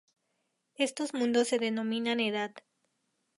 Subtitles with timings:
[0.77, 2.53] Estos mundos se denominan "Edad".